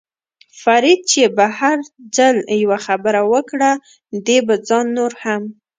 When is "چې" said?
1.11-1.21